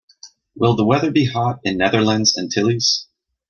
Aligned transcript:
Will 0.55 0.75
the 0.75 0.83
weather 0.83 1.11
be 1.11 1.25
hot 1.25 1.59
in 1.63 1.77
Netherlands 1.77 2.35
Antilles? 2.35 3.05